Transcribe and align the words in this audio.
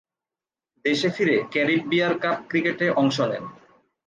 দেশে 0.85 1.09
ফিরে 1.09 1.37
ক্যারিব 1.51 1.81
বিয়ার 1.89 2.13
কাপ 2.19 2.37
ক্রিকেটে 2.49 2.87
অংশ 2.91 3.17
নেন। 3.21 3.43